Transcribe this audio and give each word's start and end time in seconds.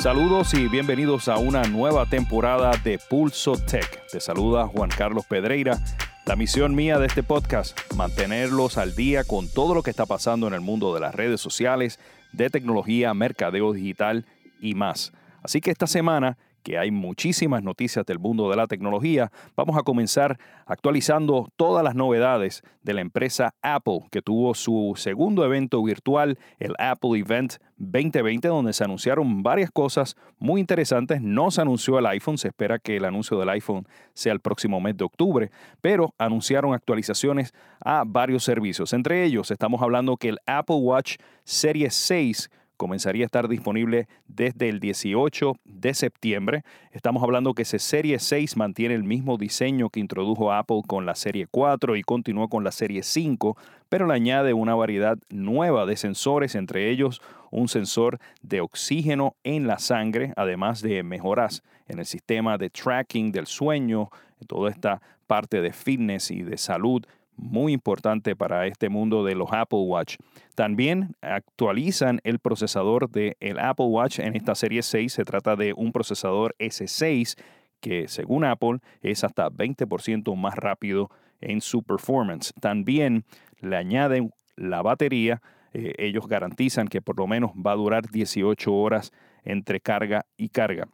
Saludos 0.00 0.54
y 0.54 0.66
bienvenidos 0.66 1.28
a 1.28 1.36
una 1.36 1.62
nueva 1.64 2.06
temporada 2.06 2.70
de 2.82 2.98
Pulso 2.98 3.52
Tech. 3.52 4.06
Te 4.10 4.18
saluda 4.18 4.66
Juan 4.66 4.88
Carlos 4.88 5.26
Pedreira. 5.26 5.78
La 6.24 6.36
misión 6.36 6.74
mía 6.74 6.98
de 6.98 7.06
este 7.06 7.22
podcast, 7.22 7.78
mantenerlos 7.96 8.78
al 8.78 8.96
día 8.96 9.24
con 9.24 9.52
todo 9.52 9.74
lo 9.74 9.82
que 9.82 9.90
está 9.90 10.06
pasando 10.06 10.48
en 10.48 10.54
el 10.54 10.62
mundo 10.62 10.94
de 10.94 11.00
las 11.00 11.14
redes 11.14 11.42
sociales, 11.42 12.00
de 12.32 12.48
tecnología, 12.48 13.12
mercadeo 13.12 13.74
digital 13.74 14.24
y 14.58 14.74
más. 14.74 15.12
Así 15.42 15.60
que 15.60 15.70
esta 15.70 15.86
semana 15.86 16.38
que 16.62 16.78
hay 16.78 16.90
muchísimas 16.90 17.62
noticias 17.62 18.06
del 18.06 18.18
mundo 18.18 18.50
de 18.50 18.56
la 18.56 18.66
tecnología, 18.66 19.30
vamos 19.56 19.76
a 19.76 19.82
comenzar 19.82 20.38
actualizando 20.66 21.48
todas 21.56 21.82
las 21.82 21.94
novedades 21.94 22.62
de 22.82 22.94
la 22.94 23.00
empresa 23.00 23.54
Apple, 23.62 24.00
que 24.10 24.22
tuvo 24.22 24.54
su 24.54 24.94
segundo 24.96 25.44
evento 25.44 25.82
virtual, 25.82 26.38
el 26.58 26.74
Apple 26.78 27.18
Event 27.18 27.54
2020, 27.76 28.48
donde 28.48 28.72
se 28.72 28.84
anunciaron 28.84 29.42
varias 29.42 29.70
cosas 29.70 30.16
muy 30.38 30.60
interesantes. 30.60 31.20
No 31.20 31.50
se 31.50 31.62
anunció 31.62 31.98
el 31.98 32.06
iPhone, 32.06 32.38
se 32.38 32.48
espera 32.48 32.78
que 32.78 32.96
el 32.96 33.04
anuncio 33.04 33.38
del 33.38 33.48
iPhone 33.48 33.86
sea 34.14 34.32
el 34.32 34.40
próximo 34.40 34.80
mes 34.80 34.96
de 34.96 35.04
octubre, 35.04 35.50
pero 35.80 36.14
anunciaron 36.18 36.74
actualizaciones 36.74 37.52
a 37.80 38.04
varios 38.06 38.44
servicios. 38.44 38.92
Entre 38.92 39.24
ellos, 39.24 39.50
estamos 39.50 39.82
hablando 39.82 40.16
que 40.16 40.28
el 40.28 40.38
Apple 40.46 40.76
Watch 40.76 41.16
Series 41.44 41.94
6 41.94 42.50
comenzaría 42.80 43.24
a 43.24 43.26
estar 43.26 43.46
disponible 43.46 44.08
desde 44.26 44.70
el 44.70 44.80
18 44.80 45.52
de 45.66 45.92
septiembre. 45.92 46.62
Estamos 46.92 47.22
hablando 47.22 47.52
que 47.52 47.60
ese 47.60 47.78
Serie 47.78 48.18
6 48.18 48.56
mantiene 48.56 48.94
el 48.94 49.04
mismo 49.04 49.36
diseño 49.36 49.90
que 49.90 50.00
introdujo 50.00 50.50
Apple 50.50 50.80
con 50.86 51.04
la 51.04 51.14
Serie 51.14 51.46
4 51.50 51.96
y 51.96 52.02
continuó 52.02 52.48
con 52.48 52.64
la 52.64 52.72
Serie 52.72 53.02
5, 53.02 53.54
pero 53.90 54.06
le 54.06 54.14
añade 54.14 54.54
una 54.54 54.74
variedad 54.74 55.18
nueva 55.28 55.84
de 55.84 55.98
sensores, 55.98 56.54
entre 56.54 56.88
ellos 56.88 57.20
un 57.50 57.68
sensor 57.68 58.18
de 58.40 58.62
oxígeno 58.62 59.34
en 59.44 59.66
la 59.66 59.78
sangre, 59.78 60.32
además 60.36 60.80
de 60.80 61.02
mejoras 61.02 61.62
en 61.86 61.98
el 61.98 62.06
sistema 62.06 62.56
de 62.56 62.70
tracking 62.70 63.30
del 63.30 63.46
sueño, 63.46 64.08
toda 64.46 64.70
esta 64.70 65.02
parte 65.26 65.60
de 65.60 65.74
fitness 65.74 66.30
y 66.30 66.42
de 66.42 66.56
salud 66.56 67.04
muy 67.40 67.72
importante 67.72 68.36
para 68.36 68.66
este 68.66 68.88
mundo 68.88 69.24
de 69.24 69.34
los 69.34 69.52
Apple 69.52 69.80
Watch. 69.80 70.16
También 70.54 71.16
actualizan 71.20 72.20
el 72.24 72.38
procesador 72.38 73.10
del 73.10 73.36
el 73.40 73.58
Apple 73.58 73.86
Watch 73.86 74.18
en 74.18 74.36
esta 74.36 74.54
serie 74.54 74.82
6. 74.82 75.12
Se 75.12 75.24
trata 75.24 75.56
de 75.56 75.72
un 75.72 75.92
procesador 75.92 76.54
S6 76.58 77.36
que 77.80 78.08
según 78.08 78.44
Apple 78.44 78.78
es 79.00 79.24
hasta 79.24 79.48
20% 79.50 80.36
más 80.36 80.54
rápido 80.54 81.10
en 81.40 81.60
su 81.60 81.82
performance. 81.82 82.52
También 82.60 83.24
le 83.60 83.76
añaden 83.76 84.32
la 84.56 84.82
batería. 84.82 85.40
Eh, 85.72 85.94
ellos 85.98 86.26
garantizan 86.28 86.88
que 86.88 87.00
por 87.00 87.18
lo 87.18 87.26
menos 87.26 87.52
va 87.52 87.72
a 87.72 87.76
durar 87.76 88.10
18 88.10 88.72
horas 88.72 89.12
entre 89.44 89.80
carga 89.80 90.26
y 90.36 90.50
carga. 90.50 90.88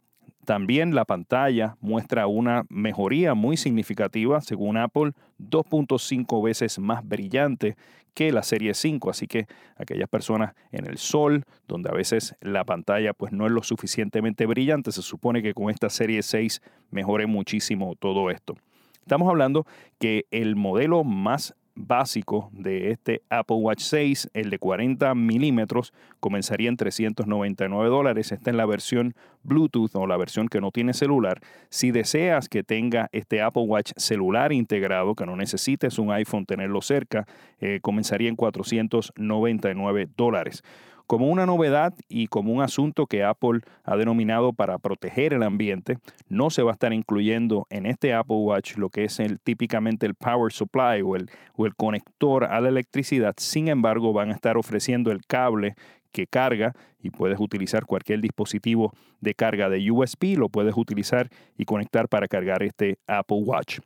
También 0.47 0.95
la 0.95 1.03
pantalla 1.03 1.75
muestra 1.81 2.25
una 2.25 2.63
mejoría 2.69 3.33
muy 3.33 3.57
significativa, 3.57 4.39
según 4.39 4.77
Apple, 4.77 5.11
2.5 5.39 6.41
veces 6.41 6.79
más 6.79 7.05
brillante 7.05 7.75
que 8.13 8.31
la 8.31 8.43
serie 8.43 8.73
5, 8.73 9.09
así 9.09 9.27
que 9.27 9.45
aquellas 9.75 10.07
personas 10.07 10.55
en 10.71 10.85
el 10.85 10.99
sol, 10.99 11.43
donde 11.67 11.89
a 11.89 11.93
veces 11.93 12.37
la 12.39 12.63
pantalla 12.63 13.11
pues 13.11 13.33
no 13.33 13.45
es 13.45 13.51
lo 13.51 13.61
suficientemente 13.61 14.45
brillante, 14.45 14.93
se 14.93 15.01
supone 15.01 15.43
que 15.43 15.53
con 15.53 15.69
esta 15.69 15.89
serie 15.89 16.23
6 16.23 16.61
mejore 16.91 17.27
muchísimo 17.27 17.95
todo 17.95 18.29
esto. 18.29 18.55
Estamos 19.01 19.27
hablando 19.27 19.65
que 19.99 20.27
el 20.31 20.55
modelo 20.55 21.03
más 21.03 21.55
básico 21.77 22.49
de 22.51 22.91
este 22.91 23.21
Apple 23.29 23.57
Watch 23.57 23.81
6, 23.81 24.31
el 24.33 24.49
de 24.49 24.59
40 24.59 25.13
milímetros, 25.15 25.93
comenzaría 26.19 26.69
en 26.69 26.77
399 26.77 27.89
dólares. 27.89 28.31
Esta 28.31 28.49
es 28.49 28.55
la 28.55 28.65
versión 28.65 29.13
Bluetooth 29.43 29.95
o 29.95 30.07
la 30.07 30.17
versión 30.17 30.47
que 30.47 30.59
no 30.59 30.71
tiene 30.71 30.93
celular. 30.93 31.39
Si 31.69 31.91
deseas 31.91 32.49
que 32.49 32.63
tenga 32.63 33.09
este 33.11 33.41
Apple 33.41 33.63
Watch 33.63 33.91
celular 33.95 34.51
integrado, 34.51 35.15
que 35.15 35.25
no 35.25 35.35
necesites 35.35 35.99
un 35.99 36.11
iPhone 36.11 36.45
tenerlo 36.45 36.81
cerca, 36.81 37.25
eh, 37.59 37.79
comenzaría 37.81 38.29
en 38.29 38.35
499 38.35 40.09
dólares 40.17 40.63
como 41.07 41.29
una 41.29 41.45
novedad 41.45 41.93
y 42.09 42.27
como 42.27 42.53
un 42.53 42.61
asunto 42.61 43.07
que 43.07 43.23
Apple 43.23 43.61
ha 43.83 43.95
denominado 43.95 44.53
para 44.53 44.77
proteger 44.77 45.33
el 45.33 45.43
ambiente, 45.43 45.97
no 46.27 46.49
se 46.49 46.63
va 46.63 46.71
a 46.71 46.73
estar 46.73 46.93
incluyendo 46.93 47.65
en 47.69 47.85
este 47.85 48.13
Apple 48.13 48.35
Watch 48.35 48.77
lo 48.77 48.89
que 48.89 49.05
es 49.05 49.19
el, 49.19 49.39
típicamente 49.39 50.05
el 50.05 50.15
power 50.15 50.51
supply 50.51 51.01
o 51.03 51.15
el, 51.15 51.29
o 51.55 51.65
el 51.65 51.75
conector 51.75 52.43
a 52.43 52.59
la 52.59 52.69
electricidad. 52.69 53.33
Sin 53.37 53.69
embargo, 53.69 54.11
van 54.11 54.29
a 54.29 54.33
estar 54.33 54.57
ofreciendo 54.57 55.11
el 55.11 55.21
cable 55.25 55.75
que 56.11 56.27
carga 56.27 56.73
y 57.01 57.09
puedes 57.09 57.39
utilizar 57.39 57.85
cualquier 57.85 58.21
dispositivo 58.21 58.91
de 59.21 59.33
carga 59.33 59.69
de 59.69 59.89
USB, 59.89 60.37
lo 60.37 60.49
puedes 60.49 60.75
utilizar 60.75 61.29
y 61.57 61.65
conectar 61.65 62.09
para 62.09 62.27
cargar 62.27 62.63
este 62.63 62.99
Apple 63.07 63.43
Watch. 63.43 63.79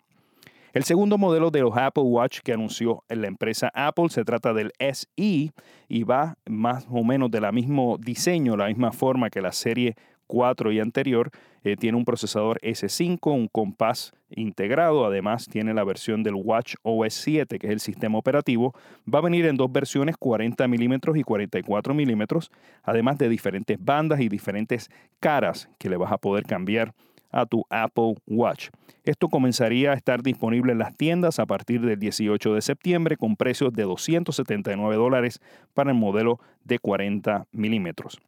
El 0.74 0.84
segundo 0.84 1.18
modelo 1.18 1.52
de 1.52 1.60
los 1.60 1.76
Apple 1.76 2.04
Watch 2.04 2.40
que 2.40 2.54
anunció 2.54 3.04
la 3.10 3.28
empresa 3.28 3.72
Apple 3.74 4.08
se 4.10 4.24
trata 4.24 4.54
del 4.54 4.72
SE 4.80 5.52
y 5.90 6.04
va 6.04 6.38
más 6.50 6.88
o 6.90 7.04
menos 7.04 7.30
de 7.30 7.42
la 7.42 7.52
mismo 7.52 7.98
diseño, 7.98 8.56
la 8.56 8.68
misma 8.68 8.94
forma 8.94 9.30
que 9.30 9.42
la 9.42 9.52
serie 9.52 9.96
4 10.32 10.72
y 10.72 10.80
anterior. 10.80 11.30
Eh, 11.64 11.76
tiene 11.76 11.98
un 11.98 12.06
procesador 12.06 12.58
S5, 12.62 13.20
un 13.32 13.48
compás 13.48 14.14
integrado, 14.30 15.06
además 15.06 15.46
tiene 15.46 15.74
la 15.74 15.84
versión 15.84 16.24
del 16.24 16.36
Watch 16.36 16.76
OS 16.84 17.14
7, 17.14 17.60
que 17.60 17.68
es 17.68 17.74
el 17.74 17.80
sistema 17.82 18.18
operativo. 18.18 18.74
Va 19.14 19.20
a 19.20 19.24
venir 19.24 19.46
en 19.46 19.58
dos 19.58 19.72
versiones, 19.72 20.16
40 20.18 20.68
milímetros 20.70 21.18
y 21.18 21.24
44 21.24 21.94
milímetros, 21.94 22.50
además 22.82 23.18
de 23.18 23.28
diferentes 23.28 23.78
bandas 23.80 24.22
y 24.22 24.30
diferentes 24.30 24.90
caras 25.20 25.70
que 25.78 25.90
le 25.90 25.98
vas 25.98 26.14
a 26.14 26.18
poder 26.18 26.46
cambiar 26.46 26.94
a 27.32 27.46
tu 27.46 27.66
Apple 27.70 28.16
Watch. 28.28 28.70
Esto 29.04 29.30
comenzaría 29.30 29.92
a 29.92 29.96
estar 29.96 30.22
disponible 30.22 30.72
en 30.72 30.80
las 30.80 30.96
tiendas 30.96 31.40
a 31.40 31.46
partir 31.46 31.82
del 31.82 32.00
18 32.00 32.54
de 32.54 32.62
septiembre 32.62 33.18
con 33.18 33.36
precios 33.36 33.74
de 33.74 33.84
279 33.84 34.96
dólares 34.96 35.40
para 35.74 35.92
el 35.92 35.98
modelo 35.98 36.40
de 36.64 36.80
40 36.80 37.46
milímetros. 37.52 38.20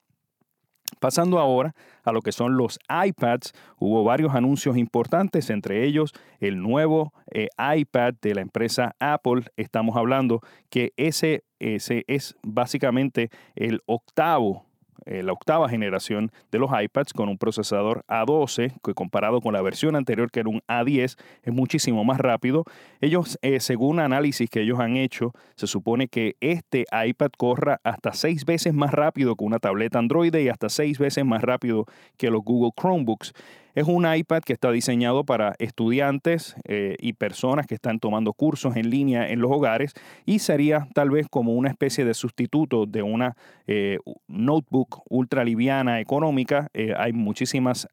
Pasando 1.00 1.40
ahora 1.40 1.75
a 2.03 2.12
lo 2.12 2.22
que 2.22 2.31
son 2.31 2.58
los 2.58 2.80
iPads, 2.90 3.53
hubo 3.78 4.03
varios 4.03 4.36
anuncios 4.36 4.78
importantes, 4.78 5.50
entre 5.50 5.85
ellos 5.85 6.14
el 6.40 6.62
nuevo 6.62 7.14
eh, 7.31 7.50
iPad 7.58 8.14
de 8.22 8.35
la 8.35 8.41
empresa 8.41 8.96
Apple. 9.00 9.44
Estamos 9.58 9.97
hablando 9.97 10.41
que 10.70 10.94
ese, 10.97 11.44
ese 11.59 12.03
es 12.08 12.35
básicamente 12.44 13.30
el 13.56 13.81
octavo 13.85 14.66
eh, 15.05 15.23
la 15.23 15.33
octava 15.33 15.69
generación 15.69 16.31
de 16.51 16.59
los 16.59 16.69
iPads 16.71 17.13
con 17.13 17.29
un 17.29 17.37
procesador 17.37 18.03
A12 18.07 18.73
que 18.83 18.93
comparado 18.93 19.41
con 19.41 19.53
la 19.53 19.61
versión 19.61 19.95
anterior 19.95 20.31
que 20.31 20.41
era 20.41 20.49
un 20.49 20.61
A10 20.67 21.17
es 21.43 21.53
muchísimo 21.53 22.03
más 22.03 22.19
rápido. 22.19 22.63
Ellos, 23.01 23.37
eh, 23.41 23.59
según 23.59 23.99
análisis 23.99 24.49
que 24.49 24.61
ellos 24.61 24.79
han 24.79 24.97
hecho, 24.97 25.31
se 25.55 25.67
supone 25.67 26.07
que 26.07 26.35
este 26.39 26.85
iPad 26.91 27.31
corra 27.37 27.79
hasta 27.83 28.13
seis 28.13 28.45
veces 28.45 28.73
más 28.73 28.91
rápido 28.91 29.35
que 29.35 29.43
una 29.43 29.59
tableta 29.59 29.99
Android 29.99 30.33
y 30.35 30.49
hasta 30.49 30.69
seis 30.69 30.99
veces 30.99 31.25
más 31.25 31.41
rápido 31.41 31.85
que 32.17 32.29
los 32.29 32.43
Google 32.43 32.71
Chromebooks. 32.79 33.33
Es 33.75 33.88
un 33.88 34.06
iPad 34.11 34.44
que 34.44 34.53
está 34.53 34.72
diseñado 34.72 35.23
para 35.23 35.56
estudiantes 35.57 36.56
eh, 36.67 36.95
y 37.00 37.13
personas 37.13 37.66
que 37.66 37.73
están 37.73 38.00
tomando 38.00 38.34
cursos 38.34 38.75
en 38.75 38.91
línea 38.91 39.28
en 39.28 39.41
los 39.41 39.51
hogares 39.51 39.94
y 40.28 40.39
sería 40.39 40.88
tal 40.94 41.09
vez 41.09 41.28
como 41.28 41.53
una 41.53 41.69
especie 41.69 42.06
de 42.06 42.13
sustituto 42.13 42.85
de 42.85 43.01
una 43.01 43.35
eh, 43.66 43.97
notebook 44.28 45.01
ultra 45.09 45.44
liviana 45.44 46.00
económica. 46.00 46.67
Eh, 46.75 46.94
hay 46.95 47.13
muchísimos 47.13 47.88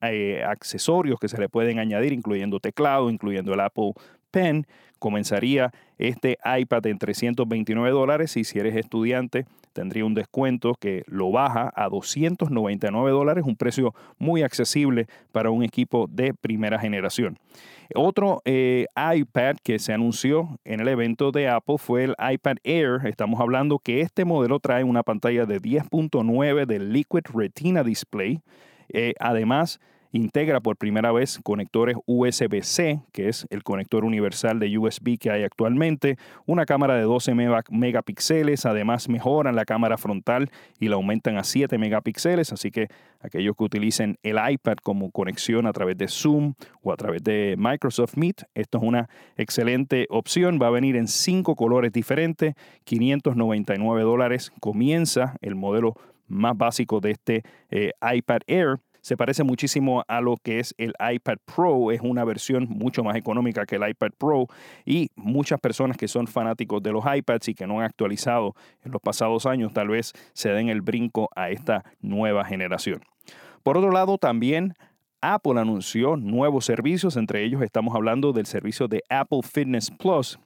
accesorios 0.46 1.18
que 1.18 1.28
se 1.28 1.38
le 1.38 1.48
pueden 1.48 1.78
añadir, 1.78 2.12
incluyendo 2.12 2.60
teclado, 2.60 3.08
incluyendo 3.08 3.54
el 3.54 3.60
Apple 3.60 3.94
Pen. 4.30 4.66
Comenzaría 4.98 5.72
este 5.96 6.38
iPad 6.44 6.86
en 6.86 6.98
329 6.98 7.90
dólares 7.90 8.36
y 8.36 8.44
si 8.44 8.58
eres 8.58 8.76
estudiante 8.76 9.46
tendría 9.72 10.04
un 10.04 10.14
descuento 10.14 10.74
que 10.74 11.04
lo 11.06 11.30
baja 11.30 11.72
a 11.74 11.88
299 11.88 13.10
dólares, 13.10 13.44
un 13.46 13.56
precio 13.56 13.94
muy 14.18 14.42
accesible 14.42 15.06
para 15.32 15.50
un 15.50 15.62
equipo 15.62 16.06
de 16.10 16.34
primera 16.34 16.78
generación. 16.78 17.38
Otro 17.94 18.40
eh, 18.44 18.86
iPad 18.96 19.56
que 19.62 19.78
se 19.78 19.92
anunció 19.92 20.58
en 20.64 20.80
el 20.80 20.88
evento 20.88 21.32
de 21.32 21.48
Apple 21.48 21.76
fue 21.78 22.04
el 22.04 22.14
iPad 22.18 22.56
Air. 22.62 23.00
Estamos 23.04 23.40
hablando 23.40 23.78
que 23.78 24.00
este 24.00 24.24
modelo 24.24 24.60
trae 24.60 24.84
una 24.84 25.02
pantalla 25.02 25.44
de 25.44 25.60
10.9 25.60 26.66
de 26.66 26.78
Liquid 26.78 27.24
Retina 27.32 27.82
Display. 27.82 28.40
Eh, 28.90 29.14
además, 29.18 29.80
integra 30.12 30.60
por 30.60 30.76
primera 30.76 31.12
vez 31.12 31.40
conectores 31.42 31.96
USB-C, 32.06 33.00
que 33.12 33.28
es 33.28 33.46
el 33.50 33.62
conector 33.62 34.04
universal 34.04 34.58
de 34.58 34.76
USB 34.76 35.18
que 35.18 35.30
hay 35.30 35.44
actualmente, 35.44 36.16
una 36.46 36.66
cámara 36.66 36.96
de 36.96 37.02
12 37.02 37.34
megapíxeles, 37.70 38.66
además 38.66 39.08
mejoran 39.08 39.56
la 39.56 39.64
cámara 39.64 39.98
frontal 39.98 40.50
y 40.78 40.88
la 40.88 40.96
aumentan 40.96 41.36
a 41.36 41.44
7 41.44 41.78
megapíxeles, 41.78 42.52
así 42.52 42.70
que 42.70 42.88
aquellos 43.20 43.56
que 43.56 43.64
utilicen 43.64 44.18
el 44.22 44.38
iPad 44.50 44.76
como 44.82 45.10
conexión 45.10 45.66
a 45.66 45.72
través 45.72 45.96
de 45.98 46.08
Zoom 46.08 46.54
o 46.82 46.92
a 46.92 46.96
través 46.96 47.22
de 47.22 47.54
Microsoft 47.58 48.16
Meet, 48.16 48.44
esto 48.54 48.78
es 48.78 48.84
una 48.84 49.08
excelente 49.36 50.06
opción, 50.10 50.58
va 50.60 50.68
a 50.68 50.70
venir 50.70 50.96
en 50.96 51.08
cinco 51.08 51.54
colores 51.54 51.92
diferentes, 51.92 52.54
599 52.84 54.02
dólares, 54.02 54.52
comienza 54.60 55.36
el 55.40 55.54
modelo 55.54 55.94
más 56.30 56.56
básico 56.56 57.00
de 57.00 57.10
este 57.10 57.42
eh, 57.70 57.92
iPad 58.00 58.40
Air. 58.46 58.78
Se 59.02 59.16
parece 59.16 59.44
muchísimo 59.44 60.04
a 60.08 60.20
lo 60.20 60.36
que 60.36 60.58
es 60.58 60.74
el 60.78 60.94
iPad 60.98 61.38
Pro. 61.44 61.90
Es 61.90 62.00
una 62.02 62.24
versión 62.24 62.66
mucho 62.68 63.02
más 63.04 63.16
económica 63.16 63.66
que 63.66 63.76
el 63.76 63.88
iPad 63.88 64.10
Pro 64.18 64.46
y 64.84 65.10
muchas 65.16 65.60
personas 65.60 65.96
que 65.96 66.08
son 66.08 66.26
fanáticos 66.26 66.82
de 66.82 66.92
los 66.92 67.04
iPads 67.04 67.48
y 67.48 67.54
que 67.54 67.66
no 67.66 67.80
han 67.80 67.86
actualizado 67.86 68.54
en 68.84 68.92
los 68.92 69.00
pasados 69.00 69.46
años 69.46 69.72
tal 69.72 69.88
vez 69.88 70.12
se 70.32 70.50
den 70.50 70.68
el 70.68 70.82
brinco 70.82 71.28
a 71.34 71.50
esta 71.50 71.84
nueva 72.00 72.44
generación. 72.44 73.00
Por 73.62 73.76
otro 73.76 73.90
lado, 73.90 74.18
también 74.18 74.74
Apple 75.20 75.60
anunció 75.60 76.16
nuevos 76.16 76.64
servicios, 76.64 77.16
entre 77.16 77.44
ellos 77.44 77.62
estamos 77.62 77.94
hablando 77.94 78.32
del 78.32 78.46
servicio 78.46 78.88
de 78.88 79.02
Apple 79.10 79.40
Fitness 79.42 79.90
Plus, 79.90 80.38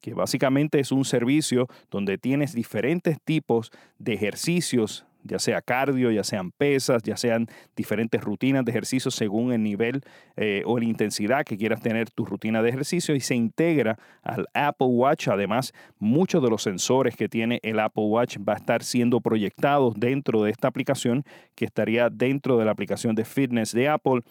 que 0.00 0.14
básicamente 0.14 0.80
es 0.80 0.90
un 0.90 1.04
servicio 1.04 1.68
donde 1.90 2.18
tienes 2.18 2.54
diferentes 2.54 3.18
tipos 3.22 3.70
de 3.98 4.14
ejercicios 4.14 5.04
ya 5.24 5.38
sea 5.38 5.62
cardio, 5.62 6.10
ya 6.10 6.24
sean 6.24 6.50
pesas, 6.50 7.02
ya 7.02 7.16
sean 7.16 7.46
diferentes 7.76 8.20
rutinas 8.20 8.64
de 8.64 8.70
ejercicio 8.70 9.10
según 9.10 9.52
el 9.52 9.62
nivel 9.62 10.02
eh, 10.36 10.62
o 10.66 10.78
la 10.78 10.84
intensidad 10.84 11.44
que 11.44 11.56
quieras 11.56 11.80
tener 11.80 12.10
tu 12.10 12.24
rutina 12.24 12.62
de 12.62 12.68
ejercicio 12.68 13.14
y 13.14 13.20
se 13.20 13.34
integra 13.34 13.98
al 14.22 14.46
Apple 14.54 14.88
Watch. 14.88 15.28
Además, 15.28 15.72
muchos 15.98 16.42
de 16.42 16.50
los 16.50 16.62
sensores 16.62 17.16
que 17.16 17.28
tiene 17.28 17.60
el 17.62 17.78
Apple 17.78 18.04
Watch 18.04 18.38
va 18.38 18.54
a 18.54 18.56
estar 18.56 18.82
siendo 18.82 19.20
proyectados 19.20 19.94
dentro 19.96 20.42
de 20.42 20.50
esta 20.50 20.68
aplicación 20.68 21.24
que 21.54 21.64
estaría 21.64 22.10
dentro 22.10 22.58
de 22.58 22.64
la 22.64 22.72
aplicación 22.72 23.14
de 23.14 23.24
fitness 23.24 23.72
de 23.72 23.88
Apple. 23.88 24.22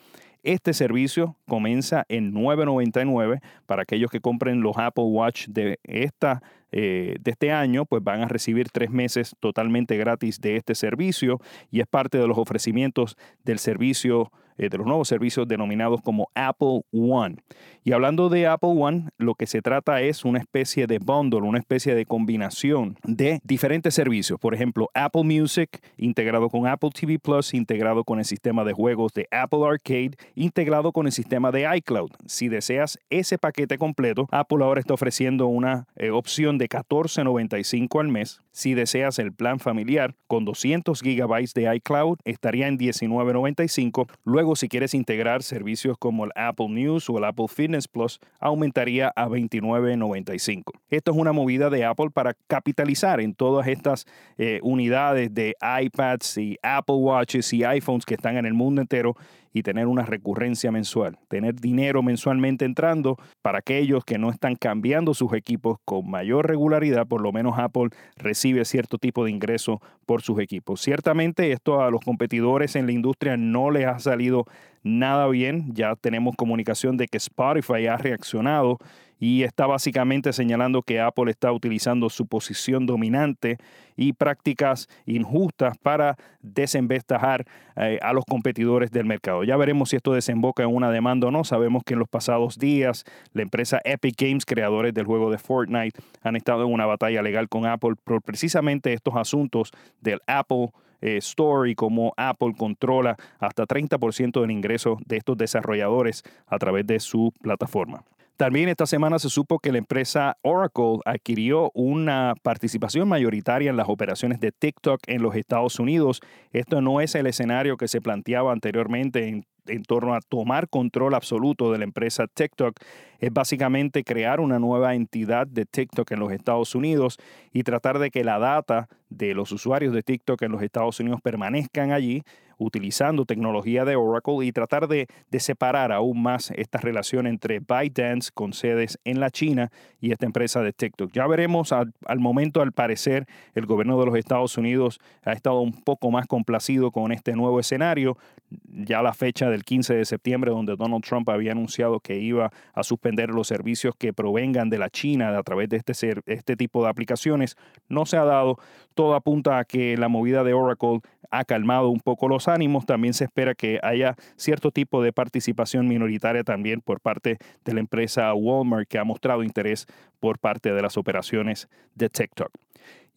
Este 0.44 0.74
servicio 0.74 1.38
comienza 1.48 2.06
en 2.10 2.34
9.99 2.34 3.42
para 3.68 3.84
aquellos 3.84 4.10
que 4.10 4.22
compren 4.22 4.62
los 4.62 4.78
Apple 4.78 5.04
Watch 5.04 5.48
de 5.48 5.80
esta 5.84 6.42
eh, 6.72 7.18
de 7.20 7.32
este 7.32 7.52
año, 7.52 7.86
pues 7.86 8.02
van 8.02 8.22
a 8.22 8.28
recibir 8.28 8.70
tres 8.70 8.90
meses 8.90 9.36
totalmente 9.42 9.98
gratis 9.98 10.40
de 10.40 10.56
este 10.56 10.74
servicio 10.74 11.42
y 11.70 11.82
es 11.82 11.88
parte 11.88 12.18
de 12.18 12.28
los 12.28 12.38
ofrecimientos 12.38 13.18
del 13.44 13.60
servicio 13.60 14.32
eh, 14.58 14.70
de 14.70 14.78
los 14.78 14.88
nuevos 14.88 15.08
servicios 15.08 15.48
denominados 15.48 16.02
como 16.02 16.30
Apple 16.36 16.82
One. 16.92 17.38
Y 17.84 17.94
hablando 17.94 18.30
de 18.30 18.46
Apple 18.46 18.76
One, 18.78 19.10
lo 19.18 19.34
que 19.34 19.48
se 19.48 19.62
trata 19.62 20.02
es 20.02 20.24
una 20.24 20.40
especie 20.40 20.86
de 20.86 21.00
bundle, 21.00 21.42
una 21.42 21.58
especie 21.58 21.96
de 21.96 22.06
combinación 22.06 22.98
de 23.04 23.40
diferentes 23.44 23.96
servicios. 23.96 24.40
Por 24.40 24.54
ejemplo, 24.54 24.90
Apple 24.94 25.24
Music 25.24 25.82
integrado 25.98 26.50
con 26.50 26.68
Apple 26.68 26.92
TV 26.94 27.18
Plus, 27.18 27.54
integrado 27.54 28.04
con 28.04 28.20
el 28.20 28.26
sistema 28.26 28.64
de 28.64 28.74
juegos 28.74 29.14
de 29.14 29.28
Apple 29.32 29.66
Arcade, 29.66 30.12
integrado 30.36 30.92
con 30.92 31.08
el 31.08 31.12
sistema 31.12 31.52
de 31.52 31.68
iCloud. 31.78 32.12
Si 32.26 32.50
deseas 32.50 33.00
ese 33.10 33.38
paquete 33.38 33.78
completo, 33.78 34.28
Apple 34.32 34.64
ahora 34.64 34.80
está 34.80 34.94
ofreciendo 34.94 35.48
una 35.48 35.88
eh, 35.96 36.12
opción 36.12 36.58
de 36.58 36.70
$14.95 36.70 38.00
al 38.00 38.10
mes. 38.10 38.42
Si 38.52 38.74
deseas 38.74 39.18
el 39.18 39.34
plan 39.34 39.60
familiar 39.60 40.16
con 40.28 40.46
200 40.46 41.02
GB 41.02 41.54
de 41.56 41.76
iCloud, 41.78 42.20
estaría 42.26 42.68
en 42.68 42.78
$19.95. 42.78 44.08
Luego 44.24 44.51
si 44.56 44.68
quieres 44.68 44.94
integrar 44.94 45.44
servicios 45.44 45.98
como 45.98 46.26
el 46.26 46.32
Apple 46.36 46.70
News 46.70 47.10
o 47.10 47.18
el 47.18 47.26
Apple 47.26 47.48
Fitness 47.48 47.88
Plus, 47.88 48.20
aumentaría 48.40 49.12
a 49.16 49.28
$29.95. 49.28 50.64
Esto 50.90 51.12
es 51.12 51.18
una 51.18 51.32
movida 51.32 51.70
de 51.70 51.86
Apple 51.86 52.10
para 52.12 52.36
capitalizar 52.48 53.22
en 53.22 53.34
todas 53.34 53.68
estas 53.68 54.06
eh, 54.38 54.60
unidades 54.64 55.34
de 55.34 55.56
iPads 55.62 56.38
y 56.38 56.58
Apple 56.62 56.96
Watches 56.96 57.54
y 57.54 57.64
iPhones 57.64 58.06
que 58.06 58.16
están 58.16 58.38
en 58.38 58.46
el 58.46 58.54
mundo 58.54 58.82
entero 58.82 59.16
y 59.54 59.64
tener 59.64 59.88
una 59.88 60.04
recurrencia 60.04 60.72
mensual, 60.72 61.18
tener 61.28 61.56
dinero 61.56 62.04
mensualmente 62.04 62.66
entrando 62.66 63.18
para 63.42 63.60
aquellos 63.60 64.06
que 64.06 64.18
no 64.18 64.30
están 64.30 64.56
cambiando 64.56 65.14
sus 65.14 65.34
equipos 65.34 65.78
con 65.86 66.10
mayor 66.10 66.48
regularidad, 66.48 67.08
por 67.08 67.22
lo 67.22 67.32
menos 67.32 67.60
Apple 67.60 67.90
recibe 68.16 68.66
cierto 68.66 68.98
tipo 68.98 69.26
de 69.26 69.32
ingreso 69.32 69.82
por 70.06 70.22
sus 70.22 70.40
equipos. 70.40 70.82
Ciertamente 70.82 71.52
esto 71.52 71.82
a 71.82 71.92
los 71.92 72.02
competidores 72.02 72.76
en 72.76 72.86
la 72.86 72.92
industria 72.92 73.38
no 73.38 73.72
les 73.72 73.88
ha 73.88 74.00
salido 74.00 74.46
nada 74.84 75.28
bien, 75.28 75.74
ya 75.74 75.96
tenemos 75.96 76.36
comunicación 76.36 76.98
de 76.98 77.08
que 77.08 77.18
Spotify 77.18 77.88
ha 77.88 77.98
reaccionado 77.98 78.78
y 79.22 79.44
está 79.44 79.68
básicamente 79.68 80.34
señalando 80.34 80.82
que 80.82 81.00
Apple 81.00 81.30
está 81.30 81.52
utilizando 81.52 82.10
su 82.10 82.26
posición 82.26 82.88
dominante 82.88 83.60
y 83.96 84.14
prácticas 84.14 84.90
injustas 85.06 85.78
para 85.78 86.18
desinvestajar 86.42 87.46
eh, 87.76 88.00
a 88.02 88.14
los 88.14 88.26
competidores 88.26 88.90
del 88.90 89.06
mercado. 89.06 89.44
Ya 89.44 89.56
veremos 89.58 89.90
si 89.90 89.98
esto 89.98 90.14
desemboca 90.14 90.64
en 90.64 90.76
una 90.76 90.90
demanda 90.90 91.28
o 91.28 91.32
no. 91.32 91.44
Sabemos 91.44 91.84
que 91.84 91.94
en 91.94 92.00
los 92.00 92.10
pasados 92.10 92.58
días 92.58 93.06
la 93.34 93.44
empresa 93.44 93.80
Epic 93.84 94.16
Games, 94.20 94.44
creadores 94.44 94.92
del 94.92 95.06
juego 95.06 95.30
de 95.30 95.38
Fortnite, 95.38 96.02
han 96.24 96.36
estado 96.36 96.66
en 96.66 96.74
una 96.74 96.88
batalla 96.88 97.22
legal 97.22 97.48
con 97.48 97.68
Apple 97.68 97.94
por 98.04 98.24
precisamente 98.24 98.92
estos 98.92 99.16
asuntos 99.16 99.70
del 100.02 100.20
Apple 100.26 100.72
eh, 101.02 101.18
Store 101.18 101.70
y 101.70 101.76
cómo 101.76 102.14
Apple 102.18 102.54
controla 102.58 103.18
hasta 103.40 103.68
30% 103.68 104.42
del 104.42 104.50
ingreso 104.50 104.98
de 105.06 105.18
estos 105.18 105.38
desarrolladores 105.38 106.24
a 106.48 106.58
través 106.58 106.88
de 106.88 107.00
su 107.00 107.32
plataforma. 107.44 108.04
También 108.42 108.70
esta 108.70 108.88
semana 108.88 109.20
se 109.20 109.30
supo 109.30 109.60
que 109.60 109.72
la 109.72 109.78
empresa 109.78 110.36
Oracle 110.42 110.98
adquirió 111.06 111.70
una 111.76 112.34
participación 112.42 113.08
mayoritaria 113.08 113.70
en 113.70 113.78
las 113.78 113.88
operaciones 113.88 114.40
de 114.40 114.52
TikTok 114.52 115.00
en 115.06 115.22
los 115.22 115.36
Estados 115.36 115.80
Unidos. 115.80 116.22
Esto 116.52 116.82
no 116.82 117.02
es 117.02 117.14
el 117.14 117.28
escenario 117.28 117.78
que 117.78 117.88
se 117.88 118.02
planteaba 118.02 118.52
anteriormente 118.52 119.44
en 119.68 119.84
torno 119.84 120.16
a 120.16 120.22
tomar 120.22 120.70
control 120.70 121.14
absoluto 121.14 121.72
de 121.72 121.78
la 121.78 121.84
empresa 121.84 122.26
TikTok 122.26 122.80
es 123.20 123.32
básicamente 123.32 124.04
crear 124.04 124.40
una 124.40 124.58
nueva 124.58 124.96
entidad 124.96 125.46
de 125.46 125.66
TikTok 125.66 126.12
en 126.12 126.20
los 126.20 126.32
Estados 126.32 126.74
Unidos 126.74 127.18
y 127.54 127.62
tratar 127.62 128.00
de 128.00 128.10
que 128.10 128.24
la 128.24 128.40
data 128.40 128.88
de 129.10 129.36
los 129.36 129.52
usuarios 129.52 129.94
de 129.94 130.02
TikTok 130.02 130.42
en 130.42 130.52
los 130.52 130.64
Estados 130.64 131.00
Unidos 131.00 131.22
permanezcan 131.22 131.92
allí 131.92 132.24
utilizando 132.62 133.26
tecnología 133.26 133.86
de 133.86 133.96
Oracle 133.96 134.46
y 134.46 134.52
tratar 134.52 134.88
de, 134.88 135.08
separar 135.40 135.92
aún 135.92 136.22
más 136.22 136.52
esta 136.52 136.78
relación 136.78 137.26
entre 137.26 137.60
ByteDance 137.60 138.30
con 138.32 138.54
sedes 138.54 139.00
en 139.04 139.20
la 139.20 139.32
China 139.32 139.72
y 140.00 140.12
esta 140.12 140.28
empresa 140.28 140.62
de 140.62 140.72
TikTok. 140.72 141.12
Ya 141.12 141.26
veremos 141.26 141.72
al, 141.72 141.94
al 142.06 142.20
momento, 142.20 142.62
al 142.62 142.72
parecer, 142.72 143.26
el 143.56 143.66
gobierno 143.66 144.00
de 144.00 144.06
los 144.06 144.16
Estados 144.16 144.58
Unidos 144.58 145.00
ha 145.24 145.34
estado 145.34 145.62
un 145.62 145.74
poco 145.74 146.12
más 146.12 146.28
complacido 146.28 146.92
con 146.92 147.12
este 147.12 147.36
nuevo 147.36 147.60
escenario. 147.60 148.18
Ya 148.66 149.02
la 149.02 149.14
fecha 149.14 149.50
del 149.50 149.64
15 149.64 149.96
de 149.96 150.06
septiembre, 150.06 150.52
donde 150.52 150.76
Donald 150.76 151.04
Trump 151.04 151.28
había 151.30 151.54
anunciado 151.54 152.00
que 152.00 152.20
iba 152.20 152.52
a 152.74 152.84
suspender 152.84 153.30
los 153.30 153.48
servicios 153.48 153.96
que 153.98 154.14
provengan 154.14 154.70
de 154.70 154.78
la 154.78 154.90
China 154.90 155.36
a 155.36 155.44
través 155.44 155.70
de 155.70 155.78
este, 155.78 155.94
este 156.28 156.56
tipo 156.56 156.84
de 156.84 156.90
aplicaciones, 156.90 157.58
no 157.90 158.06
se 158.06 158.18
ha 158.18 158.26
dado. 158.26 158.58
Todo 158.94 159.16
apunta 159.16 159.58
a 159.58 159.66
que 159.66 159.98
la 159.98 160.10
movida 160.10 160.44
de 160.44 160.54
Oracle 160.54 161.00
ha 161.32 161.46
calmado 161.46 161.90
un 161.90 162.02
poco 162.02 162.28
los 162.28 162.48
ánimos. 162.52 162.86
También 162.86 163.14
se 163.14 163.24
espera 163.26 163.56
que 163.56 163.80
haya 163.82 164.16
cierto 164.36 164.72
tipo 164.72 165.02
de 165.02 165.14
participación 165.14 165.88
minoritaria 165.88 166.44
también 166.44 166.82
por 166.82 167.00
parte 167.00 167.38
de 167.66 167.74
la 167.74 167.80
empresa 167.80 168.34
Walmart, 168.34 168.88
que 168.88 169.00
ha 169.00 169.04
mostrado 169.04 169.44
interés 169.44 169.88
por 170.20 170.40
parte 170.40 170.74
de 170.74 170.82
las 170.82 170.98
operaciones 170.98 171.68
de 171.96 172.10
TikTok. 172.10 172.52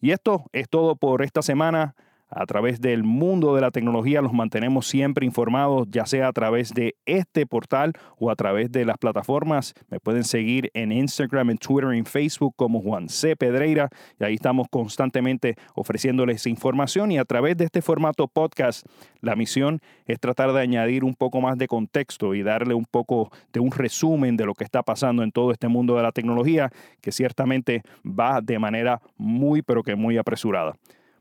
Y 0.01 0.11
esto 0.11 0.45
es 0.51 0.69
todo 0.69 0.95
por 0.95 1.23
esta 1.23 1.41
semana 1.41 1.95
a 2.29 2.45
través 2.45 2.81
del 2.81 3.03
mundo 3.03 3.55
de 3.55 3.61
la 3.61 3.71
tecnología 3.71 4.21
los 4.21 4.33
mantenemos 4.33 4.87
siempre 4.87 5.25
informados, 5.25 5.87
ya 5.89 6.05
sea 6.05 6.27
a 6.27 6.33
través 6.33 6.73
de 6.73 6.95
este 7.05 7.45
portal 7.45 7.93
o 8.17 8.29
a 8.29 8.35
través 8.35 8.71
de 8.71 8.85
las 8.85 8.97
plataformas. 8.97 9.73
Me 9.89 9.99
pueden 9.99 10.23
seguir 10.23 10.69
en 10.73 10.91
Instagram, 10.91 11.51
en 11.51 11.57
Twitter, 11.57 11.93
en 11.93 12.05
Facebook 12.05 12.53
como 12.55 12.81
Juan 12.81 13.09
C. 13.09 13.35
Pedreira 13.35 13.89
y 14.19 14.23
ahí 14.23 14.35
estamos 14.35 14.67
constantemente 14.69 15.55
ofreciéndoles 15.75 16.47
información 16.47 17.11
y 17.11 17.17
a 17.17 17.25
través 17.25 17.57
de 17.57 17.65
este 17.65 17.81
formato 17.81 18.27
podcast, 18.27 18.85
la 19.21 19.35
misión 19.35 19.79
es 20.05 20.19
tratar 20.19 20.53
de 20.53 20.61
añadir 20.61 21.03
un 21.03 21.15
poco 21.15 21.41
más 21.41 21.57
de 21.57 21.67
contexto 21.67 22.35
y 22.35 22.43
darle 22.43 22.73
un 22.73 22.85
poco 22.85 23.31
de 23.53 23.59
un 23.59 23.71
resumen 23.71 24.37
de 24.37 24.45
lo 24.45 24.53
que 24.53 24.63
está 24.63 24.83
pasando 24.83 25.23
en 25.23 25.31
todo 25.31 25.51
este 25.51 25.67
mundo 25.67 25.95
de 25.95 26.03
la 26.03 26.11
tecnología 26.11 26.71
que 27.01 27.11
ciertamente 27.11 27.81
va 28.05 28.41
de 28.41 28.59
manera 28.59 29.01
muy 29.17 29.61
pero 29.61 29.83
que 29.83 29.95
muy 29.95 30.17
apresurada. 30.17 30.75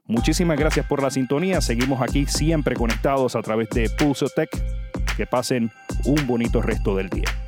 Muchísimas 0.07 0.59
gracias 0.59 0.87
por 0.87 1.03
la 1.03 1.11
sintonía. 1.11 1.61
Seguimos 1.61 2.03
aquí 2.03 2.27
siempre 2.27 2.77
conectados 2.77 3.37
a 3.37 3.43
través 3.43 3.71
de 3.71 3.89
Pulso 3.89 4.27
Tech. 4.29 4.51
Que 5.17 5.27
pasen 5.27 5.71
un 6.05 6.27
bonito 6.27 6.61
resto 6.61 6.95
del 6.97 7.09
día. 7.09 7.44